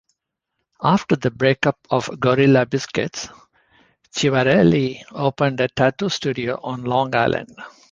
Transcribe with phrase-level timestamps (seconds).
[0.81, 3.29] After the break-up of Gorilla Biscuits,
[4.11, 7.55] Civarelli opened a tattoo studio on Long Island.